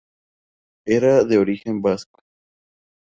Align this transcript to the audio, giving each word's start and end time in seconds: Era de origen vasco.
Era 0.87 1.23
de 1.23 1.37
origen 1.37 1.83
vasco. 1.83 2.23